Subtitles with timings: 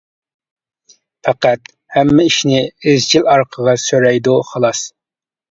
[1.27, 4.85] پەقەت ھەممە ئىشنى ئىزچىل ئارقىغا سۆرەيدۇ خالاس.